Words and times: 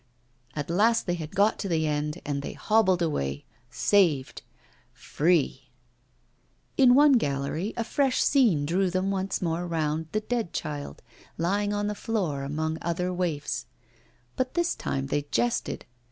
At 0.55 0.71
last 0.71 1.05
they 1.05 1.13
had 1.13 1.35
got 1.35 1.59
to 1.59 1.67
the 1.67 1.85
end, 1.85 2.23
and 2.25 2.41
they 2.41 2.53
hobbled 2.53 3.03
away, 3.03 3.45
saved 3.69 4.41
free! 4.91 5.69
In 6.75 6.95
one 6.95 7.11
gallery 7.19 7.71
a 7.77 7.83
fresh 7.83 8.23
scene 8.23 8.65
drew 8.65 8.89
them 8.89 9.11
once 9.11 9.43
more 9.43 9.67
round 9.67 10.07
'The 10.11 10.21
Dead 10.21 10.53
Child,' 10.53 11.03
lying 11.37 11.71
on 11.71 11.85
the 11.85 11.93
floor 11.93 12.41
among 12.41 12.79
other 12.81 13.13
waifs. 13.13 13.67
But 14.35 14.55
this 14.55 14.73
time 14.73 15.05
they 15.05 15.27
jested. 15.29 15.85